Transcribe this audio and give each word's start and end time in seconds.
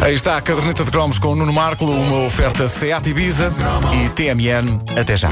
Aí 0.00 0.14
está 0.14 0.36
a 0.36 0.40
caderneta 0.40 0.84
de 0.84 0.90
cromos 0.90 1.18
com 1.18 1.28
o 1.28 1.36
Nuno 1.36 1.52
Marco, 1.52 1.84
uma 1.84 2.26
oferta 2.26 2.68
Seat 2.68 3.08
Ibiza 3.08 3.52
e 3.94 4.08
TMN. 4.10 4.80
Até 4.98 5.16
já. 5.16 5.30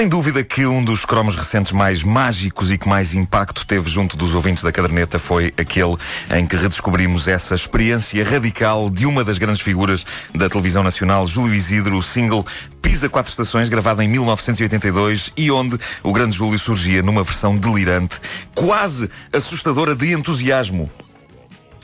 Sem 0.00 0.08
dúvida 0.08 0.42
que 0.42 0.64
um 0.64 0.82
dos 0.82 1.04
cromos 1.04 1.36
recentes 1.36 1.72
mais 1.72 2.02
mágicos 2.02 2.70
e 2.70 2.78
que 2.78 2.88
mais 2.88 3.12
impacto 3.12 3.66
teve 3.66 3.90
junto 3.90 4.16
dos 4.16 4.34
ouvintes 4.34 4.62
da 4.62 4.72
caderneta 4.72 5.18
foi 5.18 5.52
aquele 5.58 5.94
em 6.34 6.46
que 6.46 6.56
redescobrimos 6.56 7.28
essa 7.28 7.54
experiência 7.54 8.24
radical 8.24 8.88
de 8.88 9.04
uma 9.04 9.22
das 9.22 9.36
grandes 9.36 9.60
figuras 9.60 10.06
da 10.34 10.48
televisão 10.48 10.82
nacional, 10.82 11.26
Júlio 11.26 11.54
Isidro, 11.54 11.98
o 11.98 12.02
single 12.02 12.46
Pisa 12.80 13.10
Quatro 13.10 13.30
Estações, 13.30 13.68
gravado 13.68 14.00
em 14.00 14.08
1982 14.08 15.34
e 15.36 15.50
onde 15.50 15.78
o 16.02 16.14
grande 16.14 16.34
Júlio 16.34 16.58
surgia 16.58 17.02
numa 17.02 17.22
versão 17.22 17.54
delirante, 17.54 18.18
quase 18.54 19.10
assustadora 19.30 19.94
de 19.94 20.14
entusiasmo. 20.14 20.90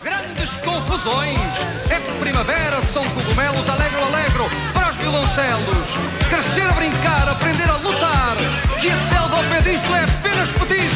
Grandes 0.02 0.52
confusões! 0.64 1.38
É 1.90 2.01
primavera, 2.20 2.80
são 2.92 3.04
cogumelos, 3.10 3.68
alegro, 3.68 4.04
alegro, 4.04 4.51
para 4.73 4.90
os 4.90 4.96
violoncelos. 4.96 5.95
Crescer 6.28 6.62
a 6.62 6.73
brincar, 6.73 7.05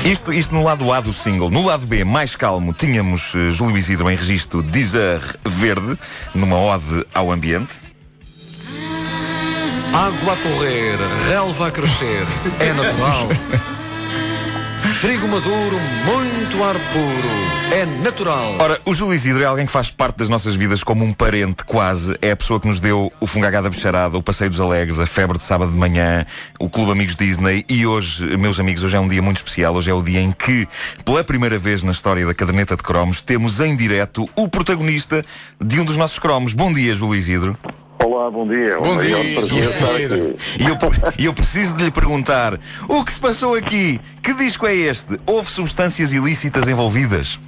Isto, 0.05 0.33
isto 0.33 0.55
no 0.55 0.63
lado 0.63 0.91
A 0.93 1.01
do 1.01 1.13
single. 1.13 1.51
No 1.51 1.67
lado 1.67 1.87
B, 1.87 2.05
mais 2.05 2.35
calmo, 2.35 2.73
tínhamos 2.73 3.35
uh, 3.35 3.51
Júlio 3.51 3.77
Isidro 3.77 4.11
em 4.11 4.17
registro 4.17 4.63
Dizer 4.63 5.21
Verde, 5.45 5.99
numa 6.35 6.57
ode 6.57 7.05
ao 7.13 7.31
ambiente. 7.31 7.75
Água 9.93 10.33
a 10.33 10.37
correr, 10.37 10.97
relva 11.29 11.67
a 11.67 11.71
crescer, 11.71 12.27
é 12.59 12.73
natural. 12.73 13.29
Trigo 15.01 15.27
maduro, 15.27 15.79
muito 16.05 16.63
ar 16.63 16.75
puro, 16.75 17.75
é 17.75 17.87
natural. 18.03 18.57
Ora, 18.59 18.79
o 18.85 18.95
Júlio 18.95 19.15
Isidro 19.15 19.43
é 19.43 19.47
alguém 19.47 19.65
que 19.65 19.73
faz 19.73 19.91
parte 19.91 20.17
das 20.17 20.29
nossas 20.29 20.55
vidas 20.55 20.85
como 20.85 21.03
um 21.03 21.15
parente, 21.15 21.65
quase. 21.65 22.19
É 22.21 22.33
a 22.33 22.37
pessoa 22.37 22.61
que 22.61 22.69
nos 22.69 22.81
deu 22.81 23.11
o 23.19 23.27
Fungagá 23.27 23.63
da 23.63 23.71
Bicharada, 23.71 24.19
o 24.19 24.23
Passeio 24.23 24.51
dos 24.51 24.61
Alegres, 24.61 25.01
a 25.01 25.07
Febre 25.07 25.39
de 25.39 25.43
Sábado 25.43 25.73
de 25.73 25.79
Manhã, 25.79 26.27
o 26.59 26.69
Clube 26.69 26.93
Amigos 26.93 27.17
Disney. 27.17 27.65
E 27.67 27.87
hoje, 27.87 28.37
meus 28.37 28.61
amigos, 28.61 28.83
hoje 28.83 28.95
é 28.95 29.01
um 29.01 29.09
dia 29.09 29.23
muito 29.23 29.39
especial. 29.39 29.75
Hoje 29.75 29.91
é 29.91 29.95
o 29.95 30.03
dia 30.03 30.21
em 30.21 30.33
que, 30.33 30.69
pela 31.03 31.25
primeira 31.25 31.57
vez 31.57 31.83
na 31.83 31.93
história 31.93 32.27
da 32.27 32.35
caderneta 32.35 32.77
de 32.77 32.83
cromos, 32.83 33.23
temos 33.23 33.59
em 33.59 33.75
direto 33.75 34.29
o 34.37 34.49
protagonista 34.49 35.25
de 35.59 35.81
um 35.81 35.85
dos 35.87 35.97
nossos 35.97 36.19
cromos. 36.19 36.53
Bom 36.53 36.71
dia, 36.71 36.95
Júlio 36.95 37.17
Isidro. 37.17 37.57
Olá, 38.05 38.31
bom 38.31 38.47
dia. 38.47 38.79
Bom 38.79 38.97
dia. 38.99 39.17
E 39.19 40.67
eu, 40.67 41.27
eu 41.27 41.35
preciso 41.35 41.77
de 41.77 41.85
lhe 41.85 41.91
perguntar: 41.91 42.59
o 42.89 43.05
que 43.05 43.13
se 43.13 43.21
passou 43.21 43.55
aqui? 43.55 44.01
Que 44.23 44.33
disco 44.35 44.67
é 44.67 44.75
este? 44.75 45.21
Houve 45.27 45.51
substâncias 45.51 46.13
ilícitas 46.13 46.69
envolvidas? 46.69 47.39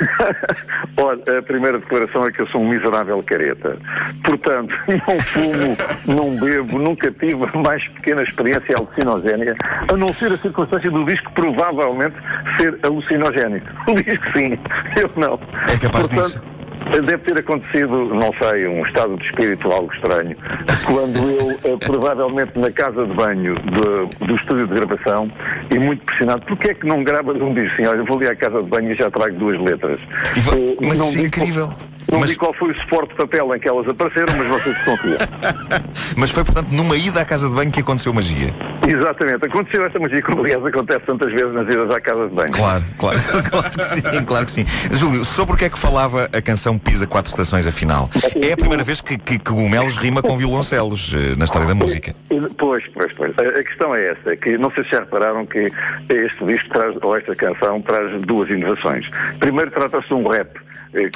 Olha, 0.96 1.38
a 1.38 1.42
primeira 1.42 1.78
declaração 1.78 2.24
é 2.24 2.30
que 2.30 2.40
eu 2.40 2.46
sou 2.48 2.62
um 2.62 2.68
miserável 2.68 3.22
careta. 3.22 3.76
Portanto, 4.24 4.74
não 4.88 5.20
fumo, 5.20 5.76
não 6.06 6.36
bebo, 6.36 6.78
nunca 6.78 7.10
tive 7.10 7.44
a 7.44 7.58
mais 7.58 7.86
pequena 7.88 8.22
experiência 8.22 8.76
alucinogénica, 8.76 9.56
a 9.88 9.96
não 9.96 10.12
ser 10.12 10.32
a 10.32 10.36
circunstância 10.38 10.90
do 10.90 11.04
disco 11.04 11.30
provavelmente 11.32 12.14
ser 12.56 12.78
alucinogénico. 12.82 13.66
O 13.90 13.94
disco 13.94 14.24
sim, 14.36 14.58
eu 14.96 15.10
não. 15.16 15.38
É 15.68 15.76
capaz 15.76 16.08
Portanto, 16.08 16.40
disso. 16.40 16.59
Deve 16.90 17.18
ter 17.18 17.38
acontecido, 17.38 18.14
não 18.14 18.30
sei, 18.42 18.66
um 18.66 18.84
estado 18.84 19.16
de 19.16 19.24
espírito 19.24 19.70
algo 19.70 19.92
estranho, 19.94 20.36
quando 20.84 21.18
eu, 21.18 21.50
eh, 21.64 21.76
provavelmente 21.84 22.58
na 22.58 22.70
casa 22.70 23.06
de 23.06 23.14
banho 23.14 23.54
do, 23.54 24.26
do 24.26 24.36
estúdio 24.36 24.66
de 24.66 24.74
gravação, 24.74 25.30
e 25.70 25.78
muito 25.78 26.04
pressionado, 26.04 26.44
porque 26.46 26.70
é 26.70 26.74
que 26.74 26.86
não 26.86 27.02
gravas 27.02 27.40
um 27.40 27.54
disco 27.54 27.74
assim? 27.74 27.86
Olha, 27.86 28.02
vou 28.04 28.16
ali 28.16 28.28
à 28.28 28.36
casa 28.36 28.62
de 28.62 28.68
banho 28.68 28.92
e 28.92 28.96
já 28.96 29.10
trago 29.10 29.36
duas 29.38 29.60
letras. 29.60 30.00
Eh, 30.00 30.76
mas 30.80 30.98
não 30.98 31.08
é 31.08 31.12
incrível. 31.12 31.72
Não 32.10 32.20
Mas- 32.20 32.30
digo 32.30 32.40
qual 32.40 32.54
foi 32.54 32.70
o 32.72 32.80
suporte 32.80 33.10
de 33.10 33.16
papel 33.16 33.54
em 33.54 33.58
que 33.60 33.68
elas 33.68 33.86
apareceram, 33.88 34.36
mas 34.36 34.46
vocês 34.46 34.74
desconfiam. 34.76 35.18
Mas 36.16 36.30
foi, 36.30 36.44
portanto, 36.44 36.68
numa 36.72 36.96
ida 36.96 37.20
à 37.20 37.24
casa 37.24 37.48
de 37.48 37.54
banho 37.54 37.70
que 37.70 37.80
aconteceu 37.80 38.12
magia. 38.12 38.52
Exatamente. 38.86 39.46
Aconteceu 39.46 39.84
esta 39.84 39.98
magia, 39.98 40.20
como 40.22 40.40
aliás 40.40 40.64
acontece 40.64 41.00
tantas 41.06 41.30
vezes 41.32 41.54
nas 41.54 41.66
idas 41.72 41.88
à 41.90 42.00
casa 42.00 42.28
de 42.28 42.34
banho. 42.34 42.52
Claro, 42.52 42.82
claro, 42.98 43.18
claro 43.48 43.70
que 43.70 43.84
sim, 43.84 44.24
claro 44.24 44.46
que 44.46 44.50
sim. 44.52 44.64
Júlio, 44.92 45.24
sobre 45.24 45.54
o 45.54 45.56
que 45.56 45.66
é 45.66 45.70
que 45.70 45.78
falava 45.78 46.28
a 46.36 46.42
canção 46.42 46.76
Pisa 46.78 47.06
Quatro 47.06 47.30
Estações, 47.30 47.66
afinal? 47.66 48.08
É 48.42 48.52
a 48.52 48.56
primeira 48.56 48.82
vez 48.82 49.00
que, 49.00 49.16
que, 49.16 49.38
que 49.38 49.52
rima 50.00 50.22
com 50.22 50.36
violoncelos 50.36 51.12
eh, 51.14 51.36
na 51.36 51.44
história 51.44 51.66
da 51.66 51.74
música. 51.74 52.14
Pois, 52.58 52.84
pois, 52.92 53.12
pois. 53.12 53.38
A, 53.38 53.42
a 53.42 53.64
questão 53.64 53.94
é 53.94 54.10
esta, 54.12 54.36
que 54.36 54.58
não 54.58 54.70
sei 54.72 54.84
se 54.84 54.90
já 54.90 55.00
repararam 55.00 55.46
que 55.46 55.70
este 56.08 56.44
disco 56.44 56.68
traz, 56.70 56.96
ou 57.00 57.16
esta 57.16 57.34
canção 57.36 57.80
traz 57.82 58.20
duas 58.22 58.48
inovações. 58.50 59.08
Primeiro 59.38 59.70
trata-se 59.70 60.08
de 60.08 60.14
um 60.14 60.26
rap, 60.28 60.48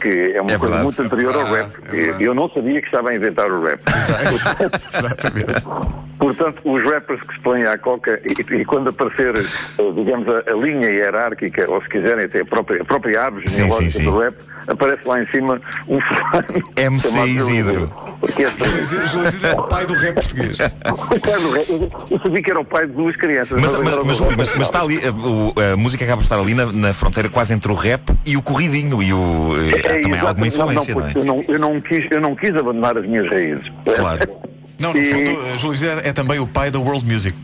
que 0.00 0.32
é 0.36 0.40
uma 0.40 0.52
É 0.52 0.58
coisa 0.58 0.76
verdade. 0.76 0.82
muito 0.84 1.02
anterior 1.02 1.34
ao 1.34 1.40
Ah, 1.42 1.44
rap. 1.56 1.70
é 1.88 1.90
verdade. 1.90 2.24
eu 2.24 2.34
não 2.34 2.48
sabia 2.50 2.80
que 2.80 2.86
estava 2.86 3.10
a 3.10 3.14
inventar 3.16 3.50
o 3.50 3.62
rap. 3.64 3.80
Exatamente. 4.88 5.64
Portanto, 6.18 6.60
os 6.64 6.82
rappers 6.84 7.20
que 7.22 7.34
se 7.34 7.40
põem 7.40 7.64
à 7.66 7.76
coca 7.76 8.20
e, 8.24 8.54
e 8.54 8.64
quando 8.64 8.88
aparecer, 8.90 9.34
eh, 9.36 9.92
digamos, 9.94 10.26
a, 10.28 10.50
a 10.50 10.54
linha 10.54 10.88
hierárquica, 10.88 11.68
ou 11.68 11.82
se 11.82 11.88
quiserem 11.88 12.24
até 12.24 12.40
a 12.40 12.44
própria, 12.44 12.80
a 12.82 12.84
própria 12.84 13.22
árvore 13.24 13.44
genealógica 13.48 14.04
do 14.04 14.18
rap, 14.18 14.34
aparece 14.68 15.02
lá 15.06 15.20
em 15.22 15.26
cima 15.26 15.60
um 15.88 16.00
fulano 16.00 16.64
MC 16.76 17.18
Isidro. 17.26 17.92
Porque 18.24 18.42
Isidro 18.80 19.46
é 19.48 19.52
o 19.54 19.62
pai 19.64 19.86
do 19.86 19.94
rap 19.94 20.14
português. 20.14 20.58
o 20.60 21.20
pai 21.20 21.40
do 21.40 21.50
rap- 21.52 21.68
eu- 22.10 22.18
sabia 22.20 22.42
que 22.42 22.50
era 22.50 22.60
o 22.60 22.64
pai 22.64 22.86
de 22.86 22.92
duas 22.92 23.16
crianças. 23.16 23.60
Mas, 23.60 23.72
não 23.72 23.84
mas, 23.84 23.94
mas, 24.18 24.20
mas- 24.36 24.36
mas 24.56 24.66
está 24.68 24.80
ali, 24.82 24.98
a, 25.06 25.10
o- 25.10 25.54
a 25.72 25.76
música 25.76 26.04
acaba 26.04 26.18
de 26.20 26.26
estar 26.26 26.38
ali 26.38 26.54
na, 26.54 26.66
na 26.66 26.92
fronteira 26.94 27.28
quase 27.28 27.52
entre 27.54 27.70
o 27.70 27.74
rap 27.74 28.02
e 28.24 28.36
o 28.36 28.42
corridinho. 28.42 29.02
E 29.02 29.12
o, 29.12 29.54
eh, 29.58 29.96
É, 29.96 30.00
também 30.00 30.18
há 30.20 30.28
alguma 30.28 30.46
influência, 30.46 30.94
não, 30.94 31.00
não, 31.02 31.06
porque 31.12 31.18
é? 31.18 31.20
eu, 31.20 31.24
não, 31.24 31.44
eu, 31.48 31.58
não 31.58 31.80
quis, 31.80 32.10
eu 32.10 32.20
não 32.20 32.34
quis 32.34 32.56
abandonar 32.56 32.96
as 32.96 33.06
minhas 33.06 33.28
raízes. 33.28 33.70
Claro. 33.96 34.28
Não, 34.78 34.92
no 34.92 34.98
E- 34.98 35.04
fundo, 35.04 35.30
eh, 35.30 35.58
Júlio 35.58 35.74
Isidro 35.74 36.00
é 36.04 36.12
também 36.12 36.38
o 36.40 36.46
pai 36.46 36.70
da 36.70 36.78
world 36.80 37.04
music. 37.04 37.36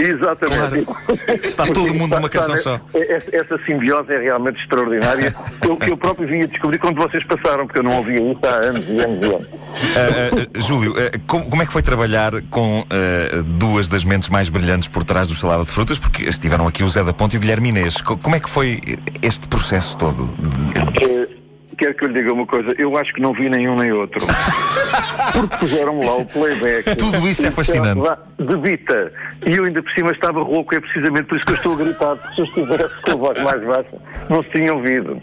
Exatamente. 0.00 0.86
Está 1.46 1.64
todo 1.66 1.92
mundo 1.94 2.14
numa 2.16 2.28
canção 2.28 2.56
só. 2.58 2.80
Essa, 2.94 3.36
essa 3.36 3.58
simbiose 3.66 4.12
é 4.12 4.18
realmente 4.20 4.60
extraordinária. 4.62 5.34
Eu, 5.62 5.76
que 5.76 5.90
eu 5.90 5.96
próprio 5.96 6.28
vim 6.28 6.42
a 6.42 6.46
descobrir 6.46 6.78
quando 6.78 6.96
vocês 6.96 7.24
passaram, 7.24 7.66
porque 7.66 7.80
eu 7.80 7.82
não 7.82 7.96
ouvia 7.96 8.20
isso 8.20 8.40
há 8.44 8.48
anos 8.66 8.84
e 8.88 9.00
anos 9.00 9.24
e 9.24 9.28
anos. 9.28 9.48
Ah, 9.96 10.48
ah, 10.54 10.58
Júlio, 10.60 10.94
ah, 10.96 11.18
como, 11.26 11.48
como 11.50 11.62
é 11.62 11.66
que 11.66 11.72
foi 11.72 11.82
trabalhar 11.82 12.32
com 12.50 12.84
duas 13.58 13.88
das 13.88 14.04
mentes 14.04 14.28
mais 14.28 14.48
brilhantes 14.48 14.88
por 14.88 15.04
trás 15.04 15.28
do 15.28 15.34
Salada 15.34 15.64
de 15.64 15.70
Frutas? 15.70 15.98
Porque 15.98 16.24
estiveram 16.24 16.66
aqui 16.66 16.82
o 16.82 16.88
Zé 16.88 17.02
da 17.02 17.12
Ponte 17.12 17.34
e 17.34 17.38
o 17.38 17.40
Guilherme 17.40 17.70
Inês. 17.70 18.00
Co- 18.00 18.16
Como 18.16 18.36
é 18.36 18.40
que 18.40 18.48
foi 18.48 18.80
este 19.22 19.46
processo 19.48 19.96
todo? 19.96 20.28
Eh, 21.02 21.28
Quero 21.76 21.94
que 21.94 22.04
eu 22.04 22.08
lhe 22.08 22.14
diga 22.14 22.32
uma 22.32 22.44
coisa, 22.44 22.74
eu 22.76 22.96
acho 22.98 23.12
que 23.14 23.20
não 23.20 23.32
vi 23.32 23.48
nenhum 23.48 23.76
nem 23.76 23.92
outro. 23.92 24.20
Porque 25.32 25.56
puseram 25.58 26.00
lá 26.00 26.16
o 26.16 26.26
playback. 26.26 26.96
Tudo 26.96 27.28
isso 27.28 27.44
é 27.46 27.48
E 27.48 27.52
fascinante. 27.52 28.00
lá, 28.00 28.18
De 28.38 28.56
bita. 28.56 29.12
E 29.46 29.50
eu 29.56 29.64
ainda 29.64 29.82
por 29.82 29.90
cima 29.92 30.12
estava 30.12 30.40
rouco, 30.42 30.74
é 30.74 30.80
precisamente 30.80 31.24
por 31.26 31.36
isso 31.36 31.46
que 31.46 31.52
eu 31.52 31.56
estou 31.56 31.72
a 31.72 31.76
gritar. 31.76 32.16
Porque 32.16 32.34
se 32.34 32.40
eu 32.40 32.44
estivesse 32.44 33.02
com 33.02 33.10
a 33.10 33.14
voz 33.16 33.42
mais 33.42 33.64
baixa, 33.64 33.96
não 34.30 34.42
se 34.44 34.50
tinha 34.50 34.72
ouvido. 34.74 35.20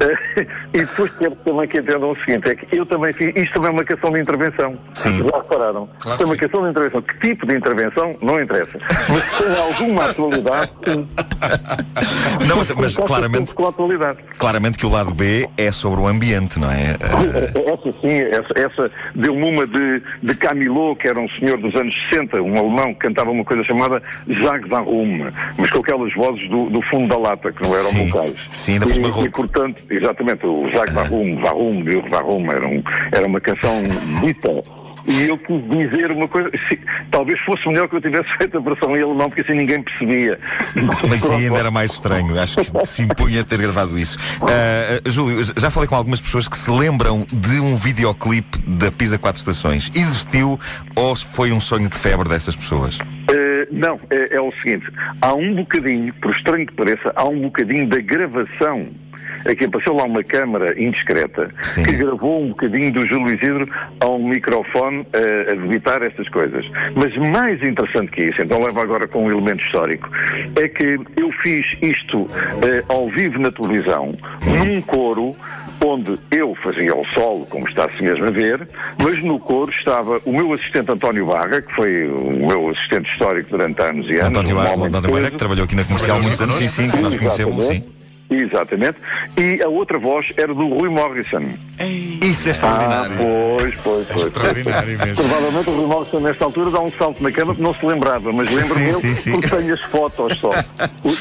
Eh, 0.00 0.46
E 0.74 0.78
depois 0.78 1.12
quero 1.18 1.36
também 1.36 1.68
que 1.68 1.78
entendam 1.78 2.10
o 2.12 2.16
seguinte: 2.24 2.48
é 2.48 2.54
que 2.54 2.78
eu 2.78 2.86
também 2.86 3.12
fiz. 3.12 3.30
Isto 3.36 3.54
também 3.60 3.68
é 3.68 3.72
uma 3.72 3.84
canção 3.84 4.10
de 4.10 4.20
intervenção. 4.20 4.78
Sim. 4.94 5.18
Já 5.22 5.36
repararam? 5.36 5.86
Claro 6.00 6.22
Isto 6.22 6.22
é 6.22 6.24
uma 6.26 6.34
que 6.34 6.40
sim. 6.40 6.48
canção 6.48 6.62
de 6.64 6.70
intervenção. 6.70 7.02
Que 7.02 7.18
tipo 7.28 7.46
de 7.46 7.54
intervenção? 7.56 8.10
Não 8.22 8.40
interessa. 8.40 8.78
Mas 9.10 9.22
se 9.22 9.42
tem 9.44 9.56
alguma 9.62 10.10
atualidade, 10.10 10.72
sim. 10.86 11.00
Não, 12.48 12.56
mas, 12.56 12.70
mas 12.70 12.96
claramente, 12.96 13.52
Com 13.54 13.66
a 13.66 13.68
atualidade. 13.68 14.18
claramente 14.38 14.78
que 14.78 14.86
o 14.86 14.90
lado 14.90 15.12
B 15.12 15.46
é 15.58 15.70
sobre 15.72 16.00
o 16.00 16.06
ambiente, 16.06 16.58
não 16.58 16.70
é? 16.70 16.96
Ah, 17.02 17.72
Essa 17.72 17.92
sim, 18.00 18.20
essa, 18.20 18.52
essa 18.58 18.90
deu-me 19.14 19.42
uma 19.42 19.66
de, 19.66 20.02
de 20.22 20.34
Camilo, 20.36 20.96
que 20.96 21.08
era 21.08 21.18
um 21.18 21.28
senhor 21.30 21.58
dos 21.58 21.74
anos 21.74 21.94
60, 22.10 22.41
um 22.42 22.56
alemão, 22.58 22.94
que 22.94 23.00
cantava 23.00 23.30
uma 23.30 23.44
coisa 23.44 23.62
chamada 23.64 24.02
Jacques 24.28 24.68
Varum, 24.68 25.30
mas 25.56 25.70
com 25.70 25.78
aquelas 25.78 26.12
vozes 26.14 26.48
do, 26.48 26.70
do 26.70 26.82
fundo 26.82 27.08
da 27.08 27.18
lata, 27.18 27.52
que 27.52 27.62
não 27.62 27.76
eram 27.76 28.06
vocais. 28.06 28.50
Sim, 28.52 28.72
ainda 28.72 28.86
e, 28.86 29.24
e, 29.24 29.28
portanto, 29.30 29.82
exatamente, 29.90 30.46
o 30.46 30.68
Jacques 30.70 30.94
Varum, 30.94 31.36
Varum, 31.40 31.82
Diogo 31.82 32.08
Varum, 32.08 32.50
era, 32.50 32.66
um, 32.66 32.82
era 33.12 33.26
uma 33.26 33.40
canção 33.40 33.82
dita. 34.20 34.81
E 35.06 35.28
eu 35.28 35.38
quis 35.38 35.62
dizer 35.68 36.10
uma 36.12 36.28
coisa. 36.28 36.50
sim, 36.68 36.78
Talvez 37.10 37.38
fosse 37.40 37.66
melhor 37.68 37.88
que 37.88 37.96
eu 37.96 38.00
tivesse 38.00 38.30
feito 38.36 38.56
a 38.56 38.60
versão 38.60 38.96
em 38.96 39.02
alemão, 39.02 39.28
porque 39.28 39.42
assim 39.42 39.54
ninguém 39.54 39.82
percebia. 39.82 40.38
Mas 41.08 41.24
aí 41.24 41.46
ainda 41.46 41.58
era 41.58 41.70
mais 41.70 41.92
estranho. 41.92 42.40
Acho 42.40 42.56
que 42.56 42.86
se 42.86 43.02
impunha 43.02 43.44
ter 43.44 43.58
gravado 43.58 43.98
isso. 43.98 44.18
Ah, 44.42 45.00
Júlio, 45.06 45.42
já 45.56 45.70
falei 45.70 45.88
com 45.88 45.96
algumas 45.96 46.20
pessoas 46.20 46.48
que 46.48 46.56
se 46.56 46.70
lembram 46.70 47.24
de 47.32 47.60
um 47.60 47.76
videoclipe 47.76 48.58
da 48.66 48.90
Pisa 48.90 49.18
Quatro 49.18 49.38
Estações. 49.38 49.90
Existiu 49.94 50.58
ou 50.94 51.16
foi 51.16 51.52
um 51.52 51.60
sonho 51.60 51.88
de 51.88 51.96
febre 51.96 52.28
dessas 52.28 52.56
pessoas? 52.56 52.98
Eh, 53.30 53.68
não, 53.70 53.96
é, 54.10 54.36
é 54.36 54.40
o 54.40 54.50
seguinte: 54.50 54.86
há 55.20 55.34
um 55.34 55.54
bocadinho, 55.54 56.12
por 56.14 56.30
estranho 56.32 56.66
que 56.66 56.74
pareça, 56.74 57.12
há 57.14 57.24
um 57.24 57.40
bocadinho 57.42 57.88
da 57.88 58.00
gravação. 58.00 58.88
Aqui 59.44 59.64
apareceu 59.64 59.94
lá 59.94 60.04
uma 60.04 60.22
câmara 60.22 60.80
indiscreta 60.80 61.50
Sim. 61.62 61.82
que 61.82 61.92
gravou 61.92 62.42
um 62.42 62.48
bocadinho 62.48 62.92
do 62.92 63.06
Júlio 63.06 63.34
Isidro 63.34 63.68
a 64.00 64.08
um 64.08 64.28
microfone 64.28 65.06
eh, 65.12 65.52
a 65.52 65.54
debitar 65.54 66.02
estas 66.02 66.28
coisas. 66.28 66.64
Mas 66.94 67.16
mais 67.16 67.62
interessante 67.62 68.10
que 68.12 68.24
isso, 68.24 68.42
então 68.42 68.62
levo 68.62 68.80
agora 68.80 69.08
com 69.08 69.24
um 69.24 69.30
elemento 69.30 69.62
histórico, 69.64 70.08
é 70.60 70.68
que 70.68 70.98
eu 71.16 71.30
fiz 71.42 71.66
isto 71.82 72.26
eh, 72.62 72.84
ao 72.88 73.08
vivo 73.08 73.38
na 73.38 73.50
televisão, 73.50 74.14
num 74.46 74.80
coro 74.82 75.36
onde 75.84 76.14
eu 76.30 76.54
fazia 76.62 76.94
o 76.94 77.04
solo, 77.08 77.44
como 77.46 77.68
está-se 77.68 78.00
mesmo 78.02 78.26
a 78.26 78.30
ver, 78.30 78.68
mas 79.02 79.22
no 79.22 79.38
coro 79.40 79.70
estava 79.72 80.20
o 80.24 80.32
meu 80.32 80.52
assistente 80.52 80.92
António 80.92 81.26
Barra, 81.26 81.60
que 81.60 81.74
foi 81.74 82.06
o 82.06 82.46
meu 82.46 82.68
assistente 82.68 83.10
histórico 83.10 83.50
durante 83.50 83.82
anos 83.82 84.10
e 84.10 84.16
anos. 84.16 84.38
António 84.38 84.54
um 84.54 84.58
Barra, 84.58 84.74
homem 84.74 84.86
António 84.86 85.10
Barra, 85.10 85.30
que 85.30 85.36
trabalhou 85.36 85.64
aqui 85.64 85.76
na 85.76 85.84
comercial 85.84 86.20
muitos 86.20 86.40
anos. 86.40 86.54
Sim, 86.56 86.68
sim, 86.68 86.90
que 86.90 87.02
nós 87.02 87.16
conhecemos, 87.16 87.56
sim. 87.56 87.62
Exatamente. 87.62 88.01
Exatamente. 88.32 88.96
E 89.36 89.62
a 89.62 89.68
outra 89.68 89.98
voz 89.98 90.26
era 90.36 90.54
do 90.54 90.68
Rui 90.68 90.88
Morrison. 90.88 91.42
Isso 92.22 92.48
é 92.48 92.50
Ah, 92.50 92.52
extraordinário. 92.52 93.16
pois, 93.16 93.74
pois, 93.82 94.10
pois. 94.12 94.26
Extraordinário 94.26 94.98
mesmo. 94.98 95.16
Provavelmente 95.16 95.70
o 95.70 95.72
Rui 95.76 95.86
Morrison, 95.86 96.20
nesta 96.20 96.44
altura, 96.44 96.70
dá 96.70 96.80
um 96.80 96.92
salto 96.92 97.22
na 97.22 97.30
cama 97.32 97.54
que 97.54 97.60
não 97.62 97.74
se 97.74 97.84
lembrava, 97.84 98.32
mas 98.32 98.50
lembro-me 98.50 99.14
sim. 99.14 99.32
porque 99.32 99.48
tenho 99.48 99.74
as 99.74 99.80
fotos 99.82 100.38
só. 100.38 100.50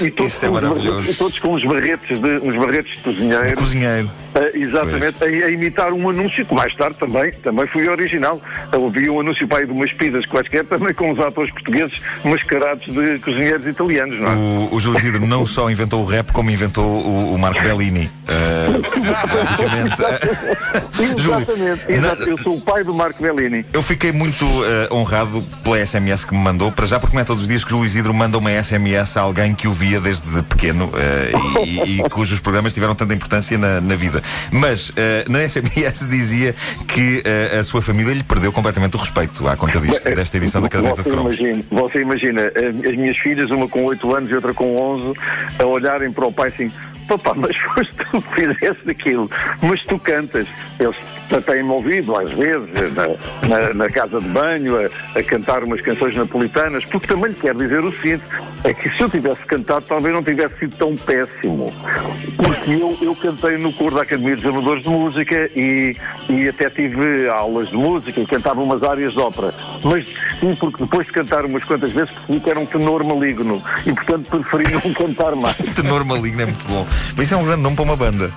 E 0.01 0.09
todos, 0.09 0.31
Isso 0.33 0.45
é 0.45 0.49
com 0.49 0.55
os 0.55 0.61
maravilhoso. 0.61 0.89
barretes- 0.91 1.15
e 1.15 1.17
todos 1.17 1.39
com 1.39 1.53
uns 1.55 1.63
barretes 1.63 2.19
de, 2.19 2.29
uns 2.39 2.55
barretes 2.55 2.95
de 2.97 3.03
cozinheiro. 3.03 3.55
Cozinheiro. 3.57 4.11
Ah, 4.33 4.49
exatamente, 4.53 5.23
a, 5.23 5.25
a 5.25 5.49
imitar 5.49 5.91
um 5.91 6.09
anúncio 6.09 6.45
que 6.45 6.53
mais 6.53 6.73
tarde 6.75 6.95
também, 6.97 7.31
também 7.43 7.67
foi 7.67 7.87
original. 7.89 8.41
Havia 8.71 9.11
um 9.11 9.19
anúncio 9.19 9.47
aí 9.53 9.65
de 9.65 9.71
umas 9.71 9.91
pizzas 9.93 10.25
quaisquer, 10.25 10.63
também 10.71 10.93
com 10.93 11.11
os 11.11 11.19
atores 11.19 11.51
portugueses 11.51 12.01
mascarados 12.23 12.87
de 12.87 13.19
cozinheiros 13.19 13.65
italianos, 13.65 14.19
não 14.19 14.27
é? 14.27 14.35
O, 14.35 14.75
o 14.75 14.79
Júlio 14.79 14.99
Isidro 14.99 15.27
não 15.27 15.45
só 15.45 15.69
inventou 15.69 16.01
o 16.01 16.05
rap, 16.05 16.31
como 16.31 16.49
inventou 16.49 16.85
o, 16.85 17.33
o 17.33 17.37
Marco 17.37 17.61
Bellini. 17.61 18.09
Júlio, 21.17 21.39
Exatamente, 21.39 21.91
exato. 21.91 22.23
eu 22.23 22.37
sou 22.37 22.55
o 22.55 22.61
pai 22.61 22.83
do 22.83 22.93
Marco 22.93 23.21
Bellini. 23.21 23.65
Eu 23.73 23.81
fiquei 23.81 24.11
muito 24.11 24.45
eh, 24.45 24.89
honrado 24.91 25.43
pela 25.63 25.85
SMS 25.85 26.23
que 26.23 26.33
me 26.33 26.39
mandou, 26.39 26.71
para 26.71 26.85
já 26.85 26.99
porque 26.99 27.15
não 27.15 27.21
é 27.21 27.25
todos 27.25 27.43
os 27.43 27.47
dias 27.47 27.63
que 27.63 27.69
o 27.69 27.77
Júlio 27.77 27.85
Isidro 27.85 28.13
manda 28.13 28.37
uma 28.37 28.51
SMS 28.63 29.17
a 29.17 29.21
alguém 29.21 29.53
que 29.53 29.67
o 29.67 29.73
via 29.73 29.99
desde 29.99 30.41
pequeno 30.43 30.91
e, 31.65 31.99
e 31.99 32.09
cujos 32.09 32.39
programas 32.39 32.73
tiveram 32.73 32.95
tanta 32.95 33.13
importância 33.13 33.57
na, 33.57 33.81
na 33.81 33.95
vida. 33.95 34.20
Mas 34.51 34.91
eh, 34.95 35.25
na 35.27 35.47
SMS 35.47 36.07
dizia 36.07 36.53
que 36.87 37.21
eh, 37.25 37.57
a 37.59 37.63
sua 37.63 37.81
família 37.81 38.13
lhe 38.13 38.23
perdeu 38.23 38.51
completamente 38.51 38.95
o 38.95 38.99
respeito 38.99 39.47
à 39.47 39.55
conta 39.55 39.79
disto, 39.79 40.13
desta 40.13 40.37
edição 40.37 40.61
da 40.61 40.69
Caderneta 40.69 41.03
de 41.03 41.09
Cromos. 41.09 41.37
imagina, 41.37 41.63
você 41.71 42.01
imagina 42.01 42.41
as 42.43 42.91
as 42.91 42.97
minhas 42.97 43.17
filhas, 43.17 43.49
uma 43.51 43.67
com 43.67 43.83
8 43.85 44.15
anos 44.15 44.31
e 44.31 44.35
outra 44.35 44.53
com 44.53 44.75
11, 44.75 45.17
a 45.59 45.65
olharem 45.65 46.11
para 46.11 46.27
o 46.27 46.33
pai 46.33 46.49
assim: 46.49 46.71
Papá, 47.07 47.33
mas 47.35 47.55
foste 47.73 47.93
tu 47.95 48.21
que 48.21 48.35
fizeste 48.35 48.89
aquilo, 48.89 49.29
mas 49.61 49.83
tu 49.83 49.97
cantas. 49.99 50.47
Eles 50.79 50.95
têm-me 51.39 51.69
ouvido, 51.69 52.15
às 52.17 52.31
vezes, 52.31 52.67
na, 52.95 53.07
na- 53.47 53.73
na 53.73 53.89
casa 53.89 54.19
de 54.19 54.27
banho, 54.29 54.75
a, 54.77 55.19
a 55.19 55.23
cantar 55.23 55.63
umas 55.63 55.79
canções 55.81 56.15
napolitanas, 56.17 56.83
porque 56.85 57.07
também 57.07 57.29
lhe 57.31 57.35
quero 57.39 57.59
dizer 57.59 57.83
o 57.83 57.91
seguinte: 58.01 58.23
é 58.63 58.73
que 58.73 58.89
se 58.89 59.01
eu 59.01 59.09
tivesse 59.09 59.41
cantado, 59.45 59.85
talvez 59.87 60.13
não 60.13 60.23
tivesse 60.23 60.57
sido 60.59 60.75
tão 60.77 60.95
péssimo. 60.97 61.71
Porque 62.37 62.71
eu, 62.71 62.97
eu 63.01 63.15
cantei 63.15 63.57
no 63.57 63.71
coro 63.73 63.95
da 63.95 64.01
Academia 64.01 64.35
dos 64.35 64.45
Amadores 64.45 64.83
de 64.83 64.89
Música 64.89 65.49
e, 65.55 65.95
e 66.29 66.47
até 66.49 66.69
tive 66.69 67.29
aulas 67.29 67.69
de 67.69 67.75
música 67.77 68.19
e 68.19 68.25
cantava 68.25 68.61
umas 68.61 68.81
áreas 68.83 69.13
de 69.13 69.19
ópera. 69.19 69.53
Mas 69.83 70.05
sim, 70.39 70.55
porque 70.59 70.83
depois 70.83 71.05
de 71.05 71.13
cantar 71.13 71.45
umas 71.45 71.63
quantas 71.63 71.91
vezes 71.91 72.11
percebi 72.11 72.39
que 72.39 72.49
era 72.49 72.59
um 72.59 72.65
tenor 72.65 73.03
maligno 73.03 73.61
e, 73.85 73.93
portanto, 73.93 74.29
preferi 74.29 74.71
não 74.73 74.93
cantar 74.93 75.35
mais. 75.35 75.57
Tenor 75.75 76.03
maligno 76.05 76.41
é 76.41 76.45
muito 76.45 76.65
bom. 76.67 76.85
Mas 77.15 77.25
isso 77.25 77.33
é 77.35 77.37
um 77.37 77.45
grande 77.45 77.61
nome 77.61 77.75
para 77.75 77.83
uma 77.85 77.95
banda. 77.95 78.31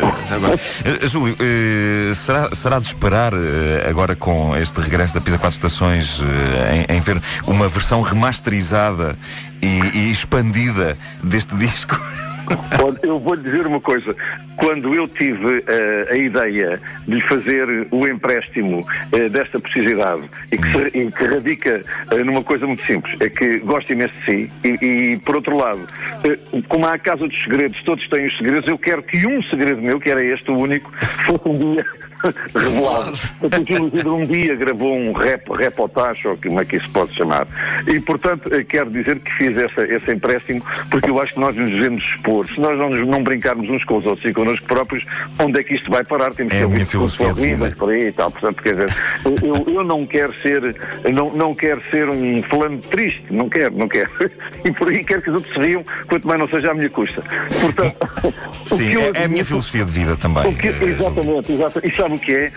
Já 0.00 0.03
agora. 0.30 0.54
Eh, 0.84 1.06
Júlio, 1.06 1.36
eh, 1.38 2.12
será, 2.14 2.48
será 2.52 2.78
de 2.78 2.86
esperar 2.86 3.32
eh, 3.32 3.86
agora 3.88 4.16
com 4.16 4.56
este 4.56 4.80
regresso 4.80 5.14
da 5.14 5.20
Pisa 5.20 5.38
Quatro 5.38 5.56
Estações 5.56 6.20
em, 6.88 6.96
em 6.96 7.00
ver 7.00 7.20
uma 7.46 7.68
versão 7.68 8.00
remasterizada 8.00 9.16
e, 9.62 9.80
e 9.94 10.10
expandida 10.10 10.96
deste 11.22 11.54
disco? 11.56 12.00
Eu 13.02 13.18
vou-lhe 13.18 13.42
dizer 13.42 13.66
uma 13.66 13.80
coisa. 13.80 14.14
Quando 14.56 14.94
eu 14.94 15.08
tive 15.08 15.64
eh, 15.66 16.08
a 16.10 16.16
ideia 16.16 16.80
de 17.06 17.14
lhe 17.14 17.20
fazer 17.22 17.86
o 17.90 18.06
empréstimo 18.06 18.86
eh, 19.12 19.28
desta 19.28 19.58
precisidade 19.58 20.22
e 20.52 20.56
que, 20.58 20.70
se- 20.70 20.98
e 20.98 21.10
que 21.10 21.24
radica 21.24 21.82
eh, 22.12 22.22
numa 22.24 22.42
coisa 22.42 22.66
muito 22.66 22.84
simples, 22.86 23.20
é 23.20 23.28
que 23.28 23.58
gosto 23.58 23.92
imenso 23.92 24.14
de 24.20 24.24
si 24.24 24.52
e, 24.62 24.68
e, 25.12 25.16
por 25.18 25.36
outro 25.36 25.56
lado, 25.56 25.86
como 26.68 26.86
há 26.86 26.94
a 26.94 26.98
Casa 26.98 27.26
dos 27.26 27.42
Segredos, 27.42 27.82
todos 27.84 28.06
têm 28.08 28.26
os 28.26 28.36
segredos, 28.36 28.68
eu 28.68 28.78
quero 28.78 29.02
que 29.02 29.26
um 29.26 29.42
segredo 29.44 29.80
meu, 29.82 29.98
que 29.98 30.10
era 30.10 30.22
este 30.22 30.50
o 30.50 30.56
único, 30.56 30.90
fosse 31.26 31.48
um 31.48 31.58
dia 31.74 31.84
revelado. 32.54 33.12
O 33.42 33.66
Júlio 33.66 33.86
Isidro 33.86 34.14
um 34.16 34.22
dia 34.22 34.54
gravou 34.56 34.94
um 34.96 35.12
rap, 35.12 35.48
reportage, 35.56 36.26
ou 36.28 36.36
como 36.36 36.60
é 36.60 36.64
que 36.64 36.76
isso 36.76 36.90
pode 36.90 37.14
chamar. 37.14 37.46
E, 37.86 38.00
portanto, 38.00 38.52
eh, 38.52 38.64
quero 38.64 38.90
dizer 38.90 39.18
que 39.20 39.30
fiz 39.32 39.56
essa, 39.56 39.82
esse 39.86 40.10
empréstimo 40.12 40.62
porque 40.90 41.10
eu 41.10 41.20
acho 41.20 41.32
que 41.34 41.40
nós 41.40 41.54
nos 41.56 41.70
devemos 41.70 42.02
expor. 42.04 42.46
Se 42.46 42.60
nós 42.60 42.78
não, 42.78 42.90
não 42.90 43.22
brincarmos 43.22 43.68
uns 43.68 43.84
com 43.84 43.98
os 43.98 44.06
outros 44.06 44.28
e 44.28 44.32
connosco 44.32 44.66
próprios, 44.66 45.04
onde 45.38 45.60
é 45.60 45.62
que 45.62 45.74
isto 45.74 45.90
vai 45.90 46.04
parar? 46.04 46.32
Temos 46.34 46.52
É 46.54 46.56
que 46.58 46.62
a 46.62 46.66
ouvir 46.66 46.84
de 46.86 46.96
horríveis 47.22 47.74
por 47.74 47.90
aí 47.90 48.08
e 48.08 48.12
tal. 48.12 48.30
Portanto, 48.30 48.62
quer 48.62 48.74
dizer, 48.74 48.96
eu, 49.42 49.74
eu 49.74 49.84
não 49.84 50.06
quero 50.06 50.32
ser, 50.42 50.76
não, 51.12 51.34
não 51.34 51.54
quero 51.54 51.82
ser 51.90 52.08
um 52.08 52.42
fulano 52.44 52.78
triste, 52.78 53.24
não 53.30 53.48
quero, 53.48 53.76
não 53.76 53.88
quero. 53.88 54.10
E 54.64 54.72
por 54.72 54.88
aí 54.88 55.04
quero 55.04 55.20
que 55.20 55.28
os 55.28 55.36
outros 55.36 55.52
se 55.54 55.60
riam, 55.60 55.84
quanto 56.08 56.26
mais 56.26 56.40
não 56.40 56.48
seja 56.48 56.70
à 56.70 56.74
minha 56.74 56.88
custa. 56.88 57.22
Portanto, 57.60 57.96
Sim, 58.64 58.96
é, 58.96 59.10
é 59.22 59.24
a 59.24 59.28
minha 59.28 59.44
filosofia 59.44 59.84
de 59.84 59.90
vida 59.90 60.16
também. 60.16 60.54
que- 60.54 60.68
eh, 60.68 60.84
exatamente, 60.84 61.52
exatamente. 61.52 61.92
E 61.92 61.96
sabe 61.96 62.13
o 62.14 62.18
que 62.18 62.32
é? 62.32 62.52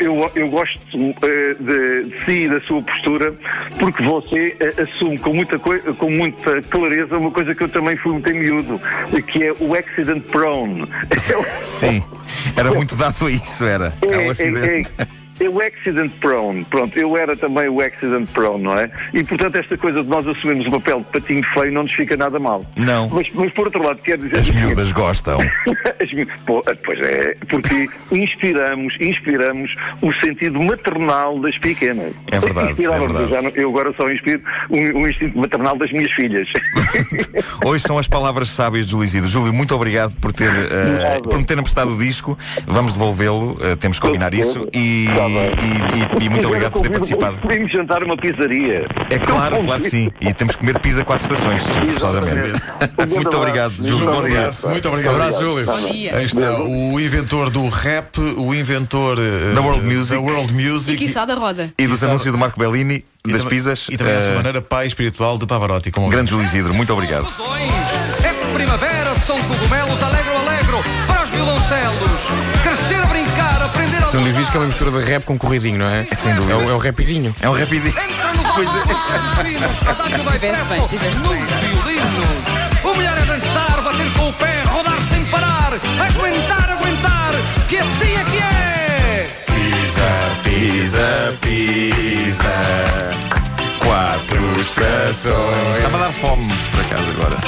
Eu, 0.00 0.30
eu 0.34 0.48
gosto 0.48 0.80
eh, 0.96 1.54
de, 1.58 2.04
de 2.10 2.24
si 2.24 2.44
e 2.44 2.48
da 2.48 2.60
sua 2.62 2.82
postura, 2.82 3.34
porque 3.78 4.02
você 4.02 4.56
eh, 4.60 4.82
assume 4.82 5.18
com 5.18 5.32
muita, 5.32 5.58
com 5.58 6.10
muita 6.10 6.62
clareza 6.62 7.16
uma 7.16 7.30
coisa 7.30 7.54
que 7.54 7.62
eu 7.62 7.68
também 7.68 7.96
fui 7.96 8.12
muito 8.12 8.30
em 8.30 8.38
miúdo, 8.38 8.80
que 9.26 9.44
é 9.44 9.52
o 9.60 9.74
accident 9.74 10.22
prone. 10.24 10.84
Sim, 11.62 12.02
era 12.56 12.72
muito 12.72 12.96
dado 12.96 13.26
a 13.26 13.30
isso, 13.30 13.64
era. 13.64 13.92
É, 14.02 14.18
um 14.18 14.30
acidente. 14.30 14.92
É, 14.98 15.02
é 15.02 15.06
o 15.40 15.60
accident 15.60 16.10
prone, 16.20 16.64
pronto, 16.66 16.96
eu 16.98 17.16
era 17.16 17.36
também 17.36 17.68
o 17.68 17.80
accident 17.80 18.28
prone, 18.30 18.62
não 18.62 18.74
é? 18.74 18.90
E 19.12 19.24
portanto 19.24 19.56
esta 19.56 19.76
coisa 19.76 20.02
de 20.02 20.08
nós 20.08 20.26
assumirmos 20.28 20.66
o 20.66 20.70
papel 20.70 20.98
de 21.00 21.04
patinho 21.20 21.42
feio 21.52 21.72
não 21.72 21.82
nos 21.82 21.92
fica 21.92 22.16
nada 22.16 22.38
mal. 22.38 22.64
Não. 22.76 23.08
Mas, 23.08 23.26
mas 23.34 23.52
por 23.52 23.66
outro 23.66 23.82
lado, 23.82 23.98
quer 24.02 24.18
dizer. 24.18 24.38
As 24.38 24.50
miúdas 24.50 24.92
gostam. 24.92 25.38
As 26.02 26.12
mi- 26.12 26.26
Pô, 26.46 26.62
Pois 26.84 26.98
é, 27.00 27.36
porque 27.48 27.86
inspiramos, 28.12 28.94
inspiramos 29.00 29.74
o 30.00 30.12
sentido 30.14 30.60
maternal 30.62 31.38
das 31.40 31.56
pequenas. 31.58 32.14
É 32.30 32.38
verdade, 32.38 32.84
é 32.84 32.98
verdade. 32.98 33.32
Eu, 33.56 33.62
eu 33.62 33.68
agora 33.70 33.92
só 33.96 34.08
inspiro 34.10 34.40
o, 34.70 34.76
o 34.76 35.08
instinto 35.08 35.36
maternal 35.38 35.76
das 35.76 35.90
minhas 35.92 36.10
filhas. 36.12 36.48
Hoje 37.64 37.82
são 37.86 37.98
as 37.98 38.06
palavras 38.08 38.48
sábias 38.48 38.86
de 38.86 38.92
Júlio 38.92 39.04
Isidro. 39.04 39.28
Júlio, 39.28 39.52
muito 39.52 39.74
obrigado 39.74 40.14
por, 40.16 40.32
ter, 40.32 40.50
Nada. 40.50 41.20
por 41.22 41.38
me 41.38 41.44
ter 41.44 41.58
emprestado 41.58 41.92
o 41.94 41.98
disco. 41.98 42.38
Vamos 42.66 42.92
devolvê-lo, 42.92 43.56
eh, 43.60 43.76
temos 43.76 43.98
que 43.98 44.06
combinar 44.06 44.34
isso. 44.34 44.68
E, 44.72 45.06
Tá 45.06 45.28
bem. 45.28 45.31
E- 45.40 46.22
e- 46.22 46.24
e 46.26 46.28
muito 46.28 46.46
obrigado 46.46 46.72
por 46.72 46.82
ter 46.82 46.90
participado. 46.90 47.36
Podemos 47.38 47.72
jantar 47.72 48.02
uma 48.02 48.16
pizzaria. 48.16 48.86
É 49.10 49.18
claro, 49.18 49.62
claro 49.64 49.82
que 49.82 49.90
sim. 49.90 50.10
E 50.20 50.32
temos 50.32 50.54
que 50.54 50.60
comer 50.60 50.78
pizza 50.80 51.04
quatro 51.04 51.32
estações, 51.32 51.62
forçosamente. 51.66 52.52
Muito 53.08 53.36
obrigado, 53.36 53.72
Júlio. 53.74 54.06
Bom 54.12 54.24
dia. 54.26 54.50
Muito 54.68 54.88
obrigado. 54.88 55.14
Abraço, 55.14 55.40
Júlio. 55.40 55.70
Aí 55.70 56.24
está 56.24 56.60
o 56.62 57.00
inventor 57.00 57.50
do 57.50 57.68
rap, 57.68 58.18
o 58.36 58.54
inventor 58.54 59.18
eh, 59.18 59.54
Da 59.54 59.60
world 59.60 59.82
music. 59.84 60.14
da 60.14 60.20
world 60.20 60.52
E 60.52 60.70
music 60.70 60.96
quiçá 60.98 61.24
da 61.24 61.34
roda. 61.34 61.72
E 61.78 61.86
dos 61.86 62.02
anúncios 62.02 62.32
do 62.32 62.38
Marco 62.38 62.58
Bellini, 62.58 63.04
e 63.26 63.32
das 63.32 63.44
pizzas. 63.44 63.86
E 63.90 63.96
também, 63.96 64.16
à 64.16 64.22
sua 64.22 64.32
eh, 64.32 64.36
maneira, 64.36 64.60
pai 64.60 64.86
espiritual 64.86 65.38
de 65.38 65.46
Pavarotti. 65.46 65.90
Como 65.90 66.08
Grande 66.08 66.30
Júlio 66.30 66.44
Isidro, 66.44 66.74
muito 66.74 66.92
obrigado. 66.92 67.26
É 68.22 68.32
primavera, 68.54 69.14
são 69.26 69.38
cogumelos, 69.42 70.02
alegro, 70.02 70.32
alegro, 70.36 70.78
para 71.06 71.22
os 71.24 71.30
violoncelos. 71.30 72.28
Crescer 72.62 72.96
a 73.02 73.06
diz 74.42 74.50
que 74.50 74.56
é 74.56 74.60
uma 74.60 74.66
mistura 74.66 74.90
de 74.90 74.98
rap 74.98 75.24
com 75.24 75.38
corridinho, 75.38 75.78
não 75.78 75.86
é? 75.86 76.04
Sem 76.16 76.34
dúvida. 76.34 76.52
É 76.54 76.56
o, 76.56 76.70
é 76.70 76.74
o 76.74 76.78
rapidinho. 76.78 77.34
É 77.40 77.48
um 77.48 77.52
rapidinho. 77.52 77.88
Entra 77.90 78.32
no 78.34 78.42
pois 78.54 78.68
Estiveste 80.18 80.64
bem, 80.64 80.82
estiveste 80.82 81.20
bem. 81.20 81.42
O 82.82 82.96
melhor 82.96 83.16
é 83.18 83.24
dançar, 83.24 83.82
bater 83.82 84.12
com 84.14 84.28
o 84.28 84.32
pé, 84.32 84.62
rodar 84.64 85.00
sem 85.10 85.24
parar. 85.26 85.72
Aguentar, 85.74 86.70
aguentar, 86.70 87.34
que 87.68 87.78
assim 87.78 88.14
é 88.14 88.24
que 88.24 88.38
é. 88.38 89.28
Pizza, 89.46 90.10
Pisa, 90.42 91.38
pisa. 91.40 92.52
Quatro 93.78 94.60
estações. 94.60 95.76
Está-me 95.76 95.94
a 95.94 95.98
dar 95.98 96.12
fome, 96.12 96.52
por 96.72 96.80
acaso, 96.80 97.10
agora. 97.10 97.41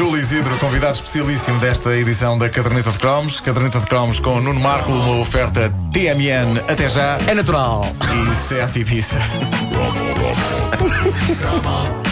Júlio 0.00 0.16
Isidro, 0.16 0.56
convidado 0.56 0.94
especialíssimo 0.94 1.60
desta 1.60 1.94
edição 1.94 2.38
da 2.38 2.48
Caderneta 2.48 2.90
de 2.90 2.98
Cromos. 2.98 3.38
Caderneta 3.38 3.80
de 3.80 3.86
Cromos 3.86 4.18
com 4.18 4.40
Nuno 4.40 4.58
Marco, 4.58 4.90
uma 4.90 5.18
oferta 5.18 5.70
TMN. 5.92 6.58
Até 6.66 6.88
já. 6.88 7.18
É 7.26 7.34
natural. 7.34 7.84
E 8.00 8.34
Seat 8.34 8.80
Ibiza. 8.80 9.18